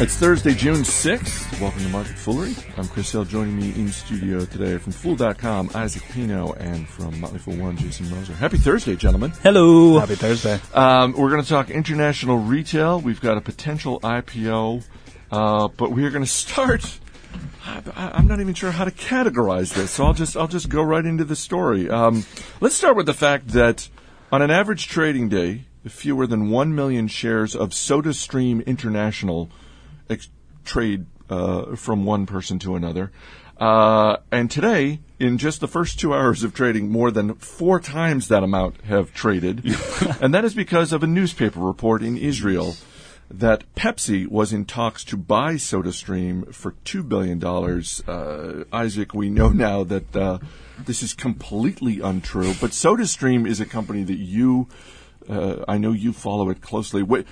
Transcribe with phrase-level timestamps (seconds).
[0.00, 1.60] It's Thursday, June 6th.
[1.60, 2.54] Welcome to Market Foolery.
[2.76, 3.24] I'm Chris Hill.
[3.24, 8.08] Joining me in studio today from Fool.com, Isaac Pino, and from Motley Fool One, Jason
[8.08, 8.32] Moser.
[8.32, 9.32] Happy Thursday, gentlemen.
[9.42, 9.98] Hello.
[9.98, 10.60] Happy Thursday.
[10.72, 13.00] Um, we're going to talk international retail.
[13.00, 14.84] We've got a potential IPO,
[15.32, 17.00] uh, but we are going to start.
[17.66, 17.82] I,
[18.14, 21.04] I'm not even sure how to categorize this, so I'll just I'll just go right
[21.04, 21.90] into the story.
[21.90, 22.24] Um,
[22.60, 23.88] let's start with the fact that
[24.30, 29.50] on an average trading day, fewer than one million shares of SodaStream International
[30.08, 30.28] ex-
[30.64, 33.10] trade uh, from one person to another.
[33.58, 38.28] Uh, and today, in just the first two hours of trading, more than four times
[38.28, 39.64] that amount have traded.
[40.20, 42.76] and that is because of a newspaper report in Israel
[43.30, 47.44] that Pepsi was in talks to buy SodaStream for $2 billion.
[48.06, 50.38] Uh, Isaac, we know now that uh,
[50.78, 54.68] this is completely untrue, but SodaStream is a company that you
[55.28, 57.02] uh, I know you follow it closely.
[57.02, 57.26] What,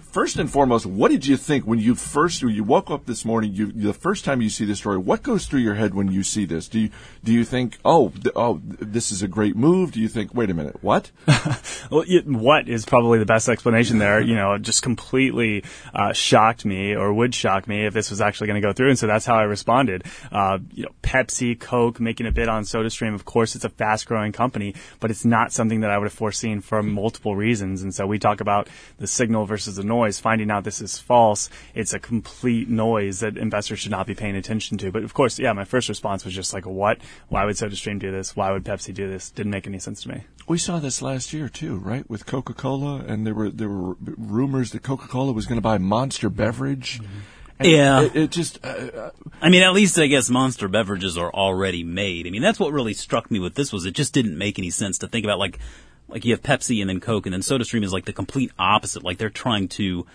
[0.00, 3.24] first and foremost, what did you think when you first when you woke up this
[3.24, 3.52] morning?
[3.52, 6.22] You, the first time you see this story, what goes through your head when you
[6.22, 6.68] see this?
[6.68, 6.90] Do you
[7.24, 9.92] do you think, oh, th- oh, this is a great move?
[9.92, 11.10] Do you think, wait a minute, what?
[11.90, 14.20] well, it, what is probably the best explanation there?
[14.20, 18.46] You know, just completely uh, shocked me, or would shock me if this was actually
[18.46, 20.04] going to go through, and so that's how I responded.
[20.30, 23.14] Uh, you know, Pepsi, Coke making a bid on SodaStream.
[23.14, 26.60] Of course, it's a fast-growing company, but it's not something that I would have foreseen
[26.60, 27.82] for multiple reasons.
[27.82, 30.20] And so we talk about the signal versus the noise.
[30.20, 34.36] Finding out this is false, it's a complete noise that investors should not be paying
[34.36, 34.92] attention to.
[34.92, 36.98] But of course, yeah, my first response was just like, what?
[37.28, 38.36] Why would SodaStream do this?
[38.36, 39.30] Why would Pepsi do this?
[39.30, 40.24] Didn't make any sense to me.
[40.46, 42.08] We saw this last year too, right?
[42.08, 46.30] With Coca-Cola, and there were there were rumors that Coca-Cola was going to buy Monster
[46.30, 47.00] Beverage.
[47.00, 47.18] Mm-hmm.
[47.58, 48.64] And yeah, it, it just.
[48.64, 49.10] Uh,
[49.40, 52.26] I mean, at least I guess monster beverages are already made.
[52.26, 54.70] I mean, that's what really struck me with this was it just didn't make any
[54.70, 55.58] sense to think about like
[56.08, 59.02] like you have Pepsi and then Coke and then SodaStream is like the complete opposite.
[59.02, 60.06] Like they're trying to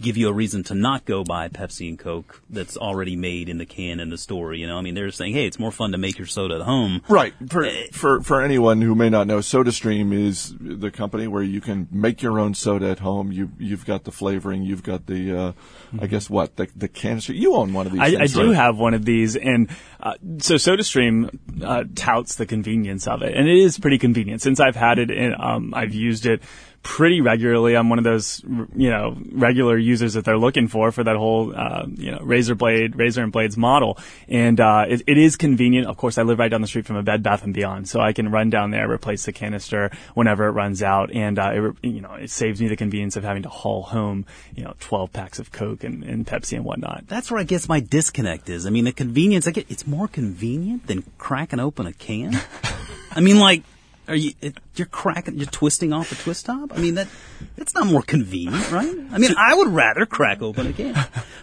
[0.00, 3.58] give you a reason to not go buy Pepsi and Coke that's already made in
[3.58, 4.54] the can in the store.
[4.54, 6.62] You know, I mean, they're saying, hey, it's more fun to make your soda at
[6.62, 7.02] home.
[7.08, 7.34] Right.
[7.48, 11.60] For uh, for for anyone who may not know, SodaStream is the company where you
[11.60, 13.32] can make your own soda at home.
[13.32, 16.00] You you've got the flavoring, you've got the, uh, mm-hmm.
[16.00, 17.32] I guess what the the canister.
[17.32, 18.00] You own one of these.
[18.00, 19.68] I, things, I do have one of these, and
[20.00, 24.42] uh, so SodaStream uh, touts the convenience of it, and it is pretty convenient.
[24.42, 26.42] Since I've had it, and um, I've used it
[26.82, 27.76] pretty regularly.
[27.76, 28.42] I'm one of those,
[28.74, 32.54] you know, regular users that they're looking for for that whole, uh, you know, razor
[32.54, 33.98] blade, razor and blades model.
[34.28, 35.86] And uh, it, it is convenient.
[35.86, 38.00] Of course, I live right down the street from a Bed Bath and Beyond, so
[38.00, 41.76] I can run down there, replace the canister whenever it runs out, and uh, it,
[41.82, 44.24] you know, it saves me the convenience of having to haul home,
[44.54, 47.04] you know, 12 packs of Coke and, and Pepsi and whatnot.
[47.06, 48.66] That's where I guess my disconnect is.
[48.66, 49.46] I mean, the convenience.
[49.46, 52.38] I get it's more convenient than cracking open a can.
[53.12, 53.62] I mean, like
[54.08, 54.32] are you?
[54.74, 55.36] You're cracking.
[55.36, 56.72] You're twisting off a twist top.
[56.74, 57.08] I mean that.
[57.56, 58.94] That's not more convenient, right?
[59.12, 60.94] I mean, I would rather crack open a can.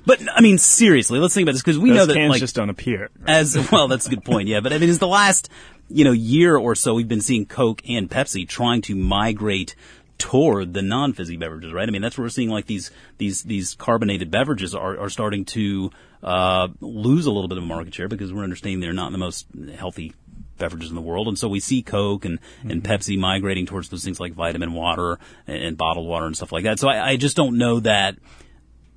[0.06, 2.40] But I mean, seriously, let's think about this because we Those know that cans like,
[2.40, 3.10] just don't appear.
[3.20, 3.30] Right?
[3.30, 4.48] As well, that's a good point.
[4.48, 5.50] Yeah, but I mean, it's the last
[5.90, 9.76] you know year or so we've been seeing Coke and Pepsi trying to migrate
[10.18, 11.88] toward the non-fizzy beverages, right?
[11.88, 15.46] I mean, that's where we're seeing like these these these carbonated beverages are are starting
[15.46, 15.92] to
[16.24, 19.48] uh, lose a little bit of market share because we're understanding they're not the most
[19.78, 20.14] healthy
[20.58, 21.28] beverages in the world.
[21.28, 22.72] And so we see Coke and, mm-hmm.
[22.72, 26.52] and Pepsi migrating towards those things like vitamin water and, and bottled water and stuff
[26.52, 26.80] like that.
[26.80, 28.18] So I, I, just don't know that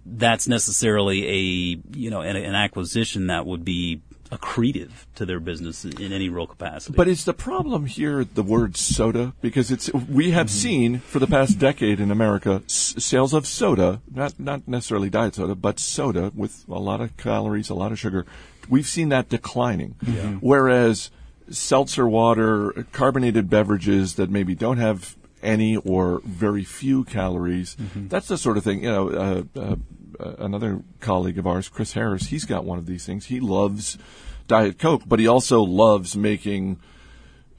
[0.04, 5.84] that's necessarily a, you know, an, an acquisition that would be accretive to their business
[5.84, 6.94] in any real capacity.
[6.96, 9.34] But is the problem here the word soda?
[9.40, 10.56] Because it's we have mm-hmm.
[10.56, 15.36] seen for the past decade in America s- sales of soda, not not necessarily diet
[15.36, 18.26] soda, but soda with a lot of calories, a lot of sugar.
[18.68, 19.96] We've seen that declining.
[20.06, 20.32] Yeah.
[20.40, 21.10] Whereas
[21.50, 27.76] seltzer water, carbonated beverages that maybe don't have any or very few calories.
[27.76, 28.08] Mm-hmm.
[28.08, 29.76] That's the sort of thing, you know, uh, uh,
[30.18, 33.26] uh, another colleague of ours, Chris Harris, he's got one of these things.
[33.26, 33.98] He loves
[34.46, 36.80] Diet Coke, but he also loves making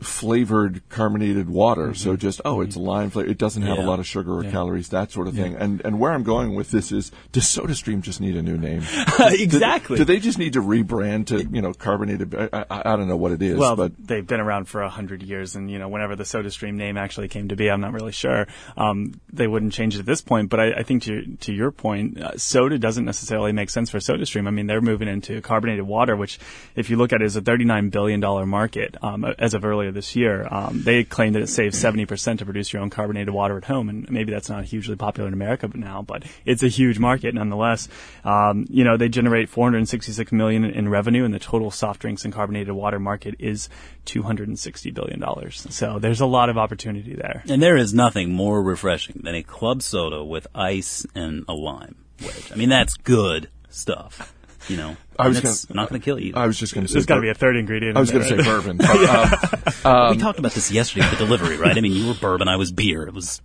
[0.02, 1.88] flavored carbonated water.
[1.88, 1.94] Mm-hmm.
[1.94, 3.30] So just oh, it's lime flavor.
[3.30, 3.86] It doesn't have yeah.
[3.86, 4.52] a lot of sugar or yeah.
[4.52, 5.54] calories, that sort of thing.
[5.54, 5.64] Yeah.
[5.64, 8.84] And and where I'm going with this is, does SodaStream just need a new name?
[9.20, 9.98] exactly.
[9.98, 12.34] Do, do, they just need to rebrand to you know carbonated?
[12.36, 13.58] I, I, I don't know what it is.
[13.58, 16.74] Well, but they've been around for a hundred years, and you know whenever the SodaStream
[16.74, 18.48] name actually came to be, I'm not really sure.
[18.78, 20.50] Um, they wouldn't change it at this point.
[20.50, 24.00] But I, I think to to your point, uh, soda doesn't necessarily make sense for
[24.00, 24.48] SodaStream.
[24.48, 26.40] I mean, they're moving into carbonated water, which,
[26.76, 29.89] if you look at it, is a 39 billion dollar market um, as of earlier
[29.92, 30.48] this year.
[30.50, 33.90] Um, they claim that it saves 70% to produce your own carbonated water at home,
[33.90, 37.88] and maybe that's not hugely popular in America now, but it's a huge market nonetheless.
[38.24, 42.34] Um, you know, they generate 466 million in revenue, and the total soft drinks and
[42.34, 43.70] carbonated water market is
[44.06, 45.66] 260 billion dollars.
[45.70, 47.44] So there's a lot of opportunity there.
[47.48, 51.96] And there is nothing more refreshing than a club soda with ice and a lime.
[52.22, 52.52] wedge.
[52.52, 54.34] I mean, that's good stuff.
[54.70, 56.34] You know, I was that's gonna- not going to kill you.
[56.36, 56.94] I was just going to say.
[56.94, 57.98] There's got to bur- be a third ingredient.
[57.98, 58.64] I was in going to say right?
[58.64, 58.78] bourbon.
[59.82, 61.78] But, um, we talked about this yesterday with the delivery, right?
[61.78, 63.08] I mean, you were bourbon, I was beer.
[63.08, 63.42] It was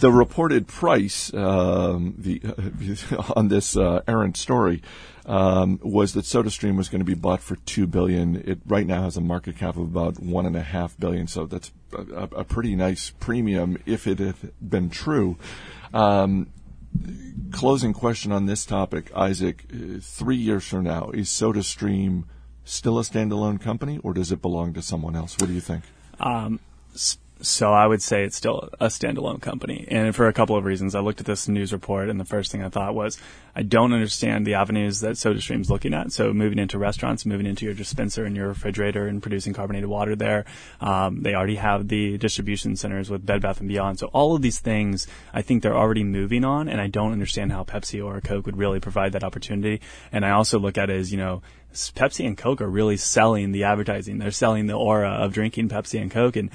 [0.00, 2.40] the reported price um, the,
[3.36, 4.82] on this uh, errant story
[5.26, 8.36] um, was that SodaStream was going to be bought for two billion.
[8.36, 11.46] It right now has a market cap of about one and a half billion, so
[11.46, 15.36] that's a, a pretty nice premium if it had been true.
[15.92, 16.48] Um,
[17.52, 19.64] closing question on this topic, Isaac.
[19.72, 22.24] uh, Three years from now, is SodaStream
[22.64, 25.36] still a standalone company, or does it belong to someone else?
[25.38, 25.84] What do you think?
[27.42, 30.94] So I would say it's still a standalone company, and for a couple of reasons.
[30.94, 33.18] I looked at this news report, and the first thing I thought was,
[33.56, 36.12] I don't understand the avenues that SodaStream's looking at.
[36.12, 40.14] So moving into restaurants, moving into your dispenser and your refrigerator, and producing carbonated water
[40.14, 40.44] there.
[40.80, 43.98] Um, they already have the distribution centers with Bed Bath and Beyond.
[43.98, 47.52] So all of these things, I think they're already moving on, and I don't understand
[47.52, 49.80] how Pepsi or Coke would really provide that opportunity.
[50.12, 51.42] And I also look at it as, you know,
[51.72, 54.18] Pepsi and Coke are really selling the advertising.
[54.18, 56.50] They're selling the aura of drinking Pepsi and Coke, and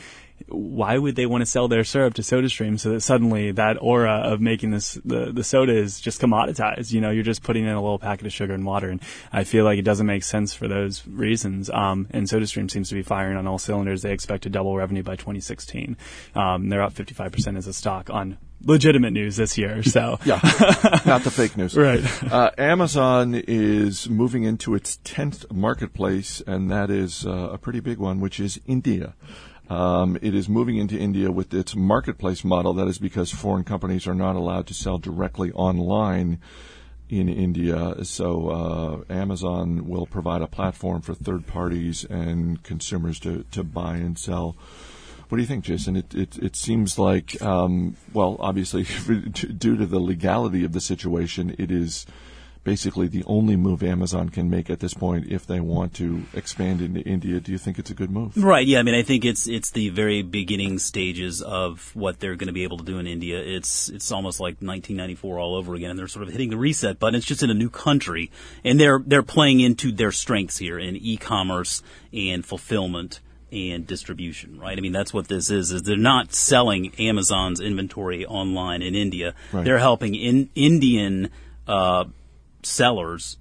[0.47, 4.21] why would they want to sell their syrup to SodaStream so that suddenly that aura
[4.23, 6.91] of making this the the soda is just commoditized?
[6.91, 9.01] You know, you're just putting in a little packet of sugar and water, and
[9.33, 11.69] I feel like it doesn't make sense for those reasons.
[11.69, 14.01] Um, and SodaStream seems to be firing on all cylinders.
[14.01, 15.97] They expect to double revenue by 2016.
[16.35, 19.83] Um, they're up 55% as a stock on legitimate news this year.
[19.83, 20.39] So Yeah,
[21.05, 21.75] not the fake news.
[21.85, 22.03] Right.
[22.31, 27.99] Uh, Amazon is moving into its tenth marketplace, and that is uh, a pretty big
[27.99, 29.13] one, which is India.
[29.69, 32.73] Um, it is moving into India with its marketplace model.
[32.73, 36.39] That is because foreign companies are not allowed to sell directly online
[37.09, 38.03] in India.
[38.03, 43.97] So uh, Amazon will provide a platform for third parties and consumers to, to buy
[43.97, 44.55] and sell.
[45.29, 45.95] What do you think, Jason?
[45.95, 48.83] It it, it seems like, um, well, obviously,
[49.27, 52.05] due to the legality of the situation, it is
[52.65, 56.81] basically the only move Amazon can make at this point if they want to expand
[56.81, 57.39] into India.
[57.39, 58.35] Do you think it's a good move?
[58.35, 58.67] Right.
[58.67, 58.79] Yeah.
[58.79, 62.53] I mean, I think it's it's the very beginning stages of what they're going to
[62.53, 63.39] be able to do in India.
[63.39, 66.99] It's it's almost like 1994 all over again, and they're sort of hitting the reset
[66.99, 67.15] button.
[67.15, 68.31] It's just in a new country,
[68.65, 73.21] and they're they're playing into their strengths here in e-commerce and fulfillment
[73.51, 74.59] and distribution.
[74.59, 74.75] Right.
[74.75, 75.71] I mean, that's what this is.
[75.71, 79.35] Is they're not selling Amazon's inventory online in India.
[79.53, 79.63] Right.
[79.63, 81.29] They're helping in Indian.
[81.67, 82.05] Uh,
[82.65, 83.37] sellers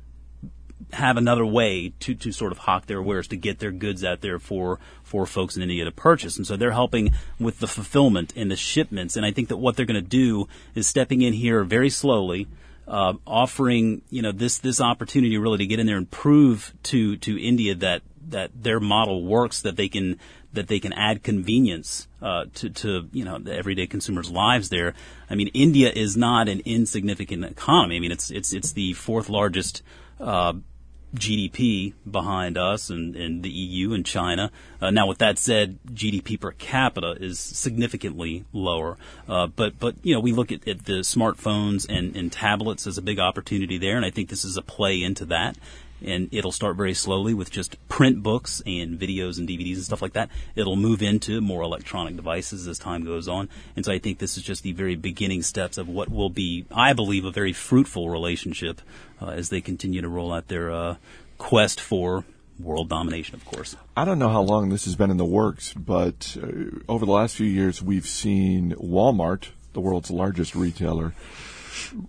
[0.92, 4.20] have another way to, to sort of hawk their wares to get their goods out
[4.20, 6.36] there for for folks in India to purchase.
[6.36, 9.16] And so they're helping with the fulfillment and the shipments.
[9.16, 12.46] And I think that what they're going to do is stepping in here very slowly,
[12.86, 17.16] uh, offering you know this this opportunity really to get in there and prove to
[17.18, 20.18] to India that that their model works, that they can
[20.52, 24.94] that they can add convenience uh, to, to you know the everyday consumers' lives there.
[25.28, 27.96] I mean, India is not an insignificant economy.
[27.96, 29.82] I mean, it's it's it's the fourth largest
[30.20, 30.54] uh,
[31.14, 34.50] GDP behind us and, and the EU and China.
[34.80, 38.96] Uh, now, with that said, GDP per capita is significantly lower.
[39.28, 42.98] Uh, but but you know we look at, at the smartphones and, and tablets as
[42.98, 45.56] a big opportunity there, and I think this is a play into that
[46.04, 50.02] and it'll start very slowly with just print books and videos and DVDs and stuff
[50.02, 50.30] like that.
[50.54, 53.48] It'll move into more electronic devices as time goes on.
[53.76, 56.66] And so I think this is just the very beginning steps of what will be,
[56.70, 58.80] I believe, a very fruitful relationship
[59.20, 60.96] uh, as they continue to roll out their uh,
[61.38, 62.24] quest for
[62.58, 63.76] world domination, of course.
[63.96, 67.12] I don't know how long this has been in the works, but uh, over the
[67.12, 71.14] last few years, we've seen Walmart, the world's largest retailer,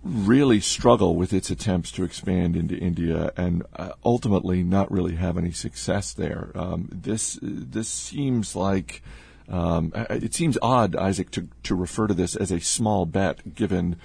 [0.02, 5.38] really struggle with its attempts to expand into India and uh, ultimately not really have
[5.38, 6.50] any success there.
[6.54, 9.02] Um, this this seems like
[9.48, 13.96] um, it seems odd, Isaac, to to refer to this as a small bet given.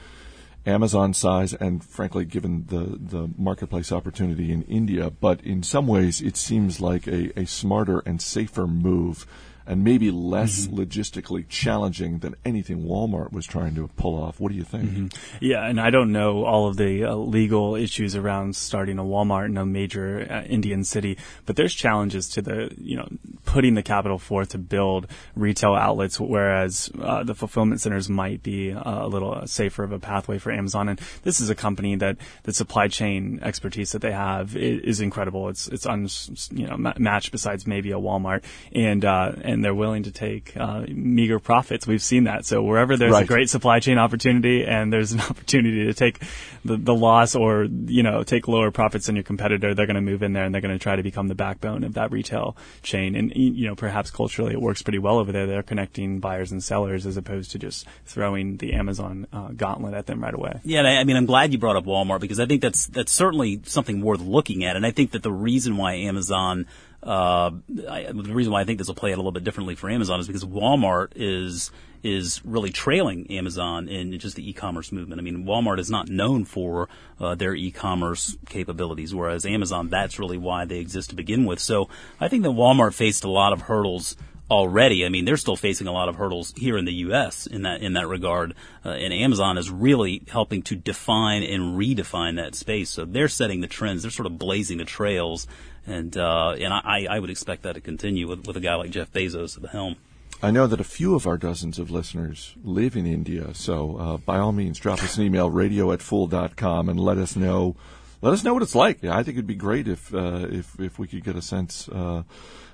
[0.63, 6.22] Amazon size and frankly given the, the marketplace opportunity in India, but in some ways
[6.22, 9.25] it seems like a, a smarter and safer move
[9.65, 14.39] and maybe less logistically challenging than anything Walmart was trying to pull off.
[14.39, 15.13] What do you think?
[15.39, 19.48] Yeah, and I don't know all of the uh, legal issues around starting a Walmart
[19.48, 23.08] in a major uh, Indian city, but there's challenges to the, you know,
[23.46, 28.72] putting the capital forth to build retail outlets, whereas uh, the fulfillment centers might be
[28.72, 30.89] uh, a little uh, safer of a pathway for Amazon.
[30.89, 35.01] And this is a company that the supply chain expertise that they have is, is
[35.01, 35.50] incredible.
[35.50, 36.08] It's it's un,
[36.51, 40.55] you know ma- matched besides maybe a Walmart, and uh, and they're willing to take
[40.58, 41.86] uh, meager profits.
[41.86, 42.46] We've seen that.
[42.46, 43.24] So wherever there's Right.
[43.24, 46.20] a great supply chain opportunity and there's an opportunity to take
[46.65, 50.01] the, the loss or you know take lower profits than your competitor, they're going to
[50.01, 52.55] move in there and they're going to try to become the backbone of that retail
[52.84, 53.15] chain.
[53.15, 55.46] And you know perhaps culturally it works pretty well over there.
[55.46, 60.05] They're connecting buyers and sellers as opposed to just throwing the Amazon uh, gauntlet at
[60.05, 60.60] them right away.
[60.63, 62.88] Yeah, and I, I mean, I'm glad you brought up Walmart because I think that's
[62.88, 66.65] that's certainly something worth looking at, and I think that the reason why Amazon,
[67.03, 67.51] uh,
[67.89, 69.89] I, the reason why I think this will play out a little bit differently for
[69.89, 71.72] Amazon is because Walmart is
[72.03, 75.22] is really trailing Amazon in just the e-commerce movement.
[75.22, 76.89] I mean, Walmart is not known for
[77.20, 81.60] uh, their e-commerce capabilities, whereas Amazon, that's really why they exist to begin with.
[81.60, 81.89] So
[82.20, 84.15] I think that Walmart faced a lot of hurdles
[84.51, 85.05] already.
[85.05, 87.48] I mean, they're still facing a lot of hurdles here in the U.S.
[87.48, 88.53] in that in that regard,
[88.86, 92.89] uh, and Amazon is really helping to define and redefine that space.
[92.89, 94.01] So they're setting the trends.
[94.03, 95.48] They're sort of blazing the trails,
[95.88, 98.91] and uh, and I, I would expect that to continue with, with a guy like
[98.91, 99.96] Jeff Bezos at the helm.
[100.43, 104.17] I know that a few of our dozens of listeners live in India, so uh,
[104.17, 107.75] by all means, drop us an email, radio at fool.com, and let us know.
[108.22, 109.01] Let us know what it's like.
[109.01, 111.88] Yeah, I think it'd be great if uh, if if we could get a sense
[111.89, 112.24] uh,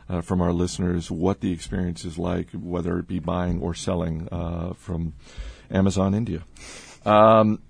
[0.09, 4.27] uh, from our listeners what the experience is like, whether it be buying or selling
[4.31, 5.13] uh, from
[5.69, 6.43] Amazon India.
[7.05, 7.61] Um,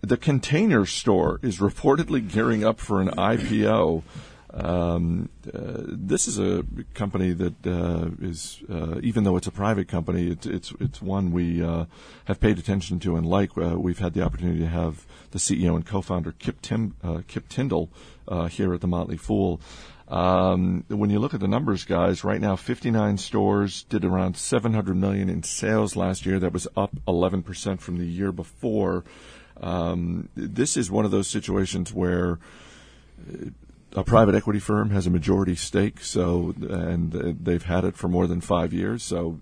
[0.00, 4.02] the Container Store is reportedly gearing up for an IPO.
[4.52, 9.88] Um, uh, this is a company that uh, is, uh, even though it's a private
[9.88, 11.86] company, it's it's, it's one we uh,
[12.26, 13.56] have paid attention to and like.
[13.56, 17.48] Uh, we've had the opportunity to have the CEO and co-founder Kip Tim uh, Kip
[17.48, 17.88] Tindell
[18.28, 19.60] uh, here at the Motley Fool.
[20.12, 24.94] Um, when you look at the numbers, guys, right now 59 stores did around 700
[24.94, 26.38] million in sales last year.
[26.38, 29.04] That was up 11 percent from the year before.
[29.58, 32.38] Um, this is one of those situations where
[33.94, 38.08] a private equity firm has a majority stake, so and uh, they've had it for
[38.08, 39.02] more than five years.
[39.02, 39.38] So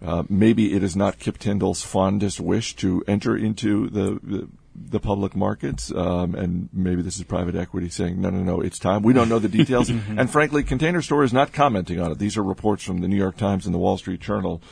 [0.00, 4.48] uh, maybe it is not Kip Tindell's fondest wish to enter into the the,
[4.86, 8.78] the public markets, um, and maybe this is private equity saying, no, no, no, it's
[8.78, 9.02] time.
[9.02, 12.18] We don't know the details, and frankly, Container Store is not commenting on it.
[12.18, 14.62] These are reports from the New York Times and the Wall Street Journal.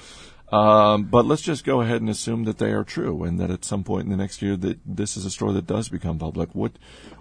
[0.53, 3.65] Um, but let's just go ahead and assume that they are true, and that at
[3.65, 6.55] some point in the next year, that this is a store that does become public.
[6.55, 6.73] What,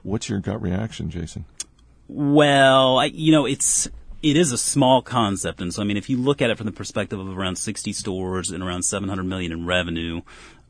[0.03, 1.45] what's your gut reaction, Jason?
[2.07, 3.89] Well, I, you know, it's
[4.21, 6.65] it is a small concept, and so I mean, if you look at it from
[6.65, 10.21] the perspective of around 60 stores and around 700 million in revenue,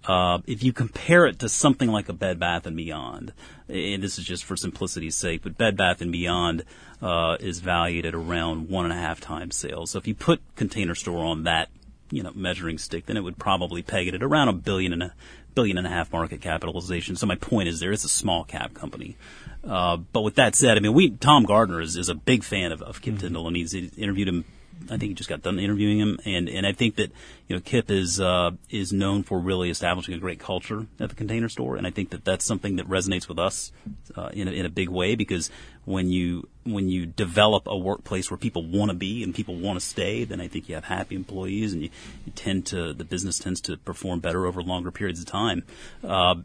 [0.07, 3.33] uh, if you compare it to something like a Bed Bath and Beyond,
[3.67, 6.63] and this is just for simplicity's sake, but Bed Bath and Beyond
[7.01, 9.91] uh, is valued at around one and a half times sales.
[9.91, 11.69] So if you put Container Store on that,
[12.11, 15.03] you know, measuring stick, then it would probably peg it at around a billion and
[15.03, 15.13] a
[15.55, 17.15] billion and a half market capitalization.
[17.15, 19.17] So my point is, there is a small cap company.
[19.63, 22.71] Uh, but with that said, I mean, we Tom Gardner is, is a big fan
[22.71, 24.45] of, of Kip Tindell, and he's he interviewed him.
[24.85, 27.11] I think he just got done interviewing him, and, and I think that
[27.47, 31.15] you know Kip is uh, is known for really establishing a great culture at the
[31.15, 33.71] Container Store, and I think that that's something that resonates with us
[34.15, 35.15] uh, in a, in a big way.
[35.15, 35.49] Because
[35.85, 39.79] when you when you develop a workplace where people want to be and people want
[39.79, 41.89] to stay, then I think you have happy employees, and you,
[42.25, 45.63] you tend to the business tends to perform better over longer periods of time.
[46.03, 46.35] Uh,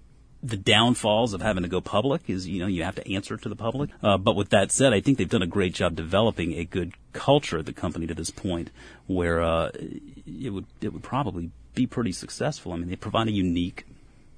[0.42, 3.48] the downfalls of having to go public is, you know, you have to answer to
[3.48, 3.90] the public.
[4.02, 6.94] Uh, but with that said, I think they've done a great job developing a good
[7.12, 8.70] culture at the company to this point,
[9.06, 9.70] where uh,
[10.26, 12.72] it would it would probably be pretty successful.
[12.72, 13.84] I mean, they provide a unique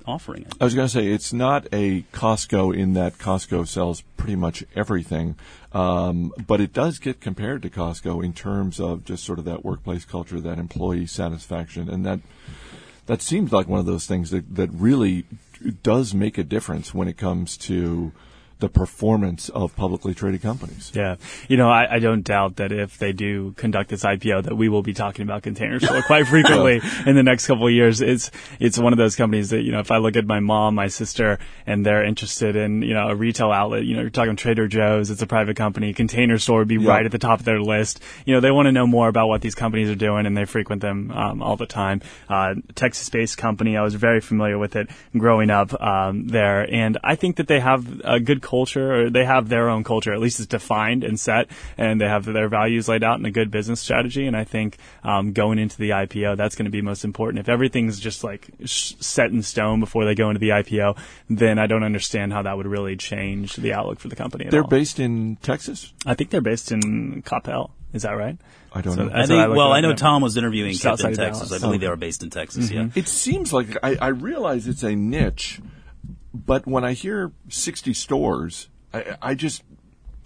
[0.06, 0.46] offering.
[0.60, 4.64] I was going to say it's not a Costco in that Costco sells pretty much
[4.74, 5.36] everything,
[5.72, 9.64] um, but it does get compared to Costco in terms of just sort of that
[9.64, 12.20] workplace culture, that employee satisfaction, and that
[13.06, 15.24] that seems like one of those things that that really
[15.82, 18.12] does make a difference when it comes to
[18.62, 20.92] the performance of publicly traded companies.
[20.94, 21.16] Yeah,
[21.48, 24.68] you know, I, I don't doubt that if they do conduct this IPO, that we
[24.68, 28.00] will be talking about Container Store quite frequently in the next couple of years.
[28.00, 30.76] It's it's one of those companies that you know, if I look at my mom,
[30.76, 34.36] my sister, and they're interested in you know a retail outlet, you know, you're talking
[34.36, 35.92] Trader Joe's, it's a private company.
[35.92, 36.90] Container Store would be Yeah.
[36.90, 38.00] right at the top of their list.
[38.24, 40.44] You know, they want to know more about what these companies are doing, and they
[40.44, 42.00] frequent them um, all the time.
[42.28, 44.88] Uh, Texas-based company, I was very familiar with it
[45.18, 49.24] growing up um, there, and I think that they have a good culture, or they
[49.24, 50.12] have their own culture.
[50.12, 53.30] At least it's defined and set, and they have their values laid out in a
[53.30, 54.26] good business strategy.
[54.26, 57.38] And I think um, going into the IPO, that's going to be most important.
[57.40, 60.98] If everything's just like sh- set in stone before they go into the IPO,
[61.30, 64.46] then I don't understand how that would really change the outlook for the company.
[64.46, 64.68] At They're all.
[64.68, 65.92] based in Texas.
[66.06, 67.70] I think they're based in Coppell.
[67.92, 68.38] Is that right?
[68.74, 69.12] I don't So know.
[69.12, 69.38] I think.
[69.48, 69.70] looked well.
[69.72, 71.48] I know Tom was interviewing Just Kip outside in Texas.
[71.50, 71.62] Dallas.
[71.62, 71.86] I believe Okay.
[71.86, 72.70] they are based in Texas.
[72.70, 72.88] Yeah.
[72.94, 75.60] It seems like I, I realize it's a niche,
[76.34, 79.62] but when I hear 60 stores, I, I just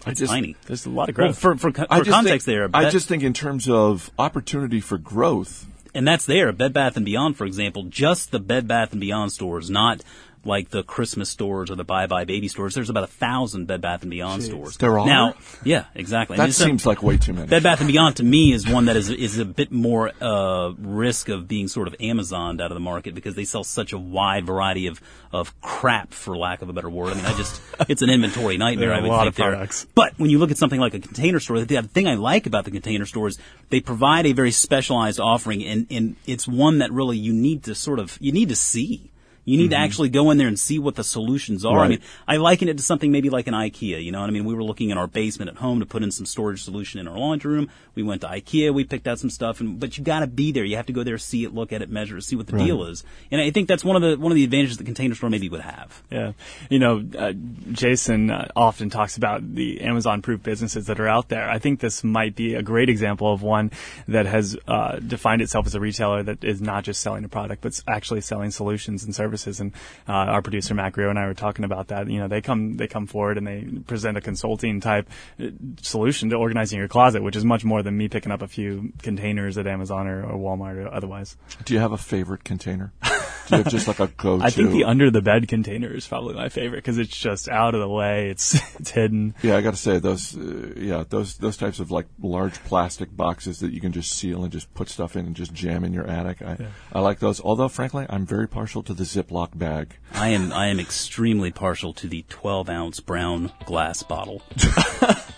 [0.06, 0.56] It's just- tiny.
[0.66, 1.38] There's a lot of Well, growth.
[1.38, 5.66] for, for, for context think, there, I just think in terms of opportunity for growth,
[5.94, 6.52] and that's there.
[6.52, 10.02] Bed Bath and Beyond, for example, just the Bed Bath and Beyond stores, not
[10.46, 12.74] like the Christmas stores or the Bye Bye Baby stores.
[12.74, 14.76] There's about a thousand Bed Bath and Beyond stores.
[14.78, 15.06] There are?
[15.06, 15.34] now.
[15.64, 16.36] Yeah, exactly.
[16.36, 17.46] that And it's a- seems like way too many.
[17.48, 20.72] Bed Bath and Beyond to me is one that is is a bit more uh,
[20.78, 23.98] risk of being sort of Amazoned out of the market because they sell such a
[23.98, 25.00] wide variety of
[25.32, 27.12] of crap, for lack of a better word.
[27.12, 28.88] I mean, I just it's an inventory nightmare.
[28.88, 29.50] There are I a would lot think of there.
[29.50, 29.86] products.
[29.94, 32.46] But when you look at something like a container store, the the thing I like
[32.46, 33.38] about the container stores,
[33.70, 37.74] they provide a very specialized offering, and and it's one that really you need to
[37.74, 39.10] sort of you need to see.
[39.46, 41.78] You need to actually go in there and see what the solutions are.
[41.78, 44.02] I mean, I liken it to something maybe like an IKEA.
[44.02, 44.44] You know what I mean?
[44.44, 47.06] We were looking in our basement at home to put in some storage solution in
[47.06, 47.70] our laundry room.
[47.94, 48.74] We went to IKEA.
[48.74, 50.64] We picked out some stuff, and but you got to be there.
[50.64, 52.58] You have to go there, see it, look at it, measure it, see what the
[52.58, 53.04] deal is.
[53.30, 55.48] And I think that's one of the one of the advantages that container store maybe
[55.48, 56.02] would have.
[56.10, 56.32] Yeah.
[56.68, 57.32] You know, uh,
[57.70, 61.48] Jason uh, often talks about the Amazon proof businesses that are out there.
[61.48, 63.70] I think this might be a great example of one
[64.08, 67.62] that has uh, defined itself as a retailer that is not just selling a product,
[67.62, 69.36] but actually selling solutions and services.
[69.61, 69.73] And
[70.09, 72.09] uh, our producer, Greer, and I were talking about that.
[72.09, 75.09] You know, they come, they come forward and they present a consulting type
[75.40, 75.49] uh,
[75.81, 78.93] solution to organizing your closet, which is much more than me picking up a few
[79.02, 81.37] containers at Amazon or, or Walmart or otherwise.
[81.64, 82.93] Do you have a favorite container?
[83.46, 84.44] Do you have just like a go-to?
[84.44, 87.74] I think the under the bed container is probably my favorite because it's just out
[87.74, 88.28] of the way.
[88.30, 89.34] It's it's hidden.
[89.42, 90.36] Yeah, I got to say those.
[90.36, 94.42] Uh, yeah, those those types of like large plastic boxes that you can just seal
[94.42, 96.42] and just put stuff in and just jam in your attic.
[96.42, 96.58] I
[96.92, 97.40] I like those.
[97.40, 99.96] Although, frankly, I'm very partial to the Ziploc bag.
[100.12, 104.42] I am I am extremely partial to the 12 ounce brown glass bottle.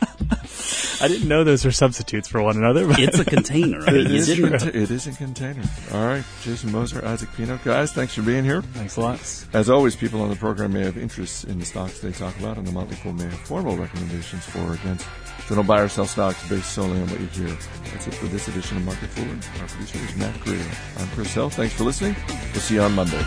[1.01, 2.87] I didn't know those were substitutes for one another.
[2.87, 3.83] But It's a container.
[3.87, 5.63] I mean, It you is, didn't- conta- it is a container.
[5.93, 8.63] All right, Jason Moser, Isaac Pino, guys, thanks for being here.
[8.63, 9.21] thanks a lot.
[9.53, 12.57] As always, people on the program may have interests in the stocks they talk about,
[12.59, 15.07] and the Motley Fool may have formal recommendations for or against.
[15.49, 17.57] So don't buy or sell stocks based solely on what you hear.
[17.93, 19.61] That's it for this edition of Market Foolery.
[19.63, 20.63] Our producer is Matt Greer.
[20.99, 21.49] I'm Chris Hill.
[21.49, 22.15] Thanks for listening.
[22.53, 23.25] We'll see you on Monday.